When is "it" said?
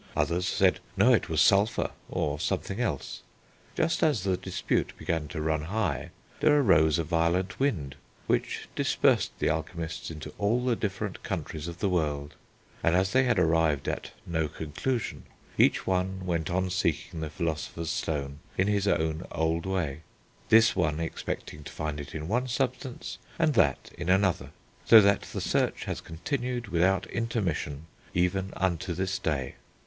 1.13-1.29, 21.99-22.15